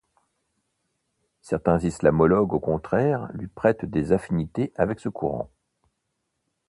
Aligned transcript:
Certains 1.41 1.77
islamologues 1.77 2.53
au 2.53 2.59
contraire 2.59 3.29
lui 3.35 3.47
prêtent 3.47 3.85
des 3.85 4.11
affinités 4.13 4.73
avec 4.75 4.99
ce 4.99 5.09
courant. 5.09 5.51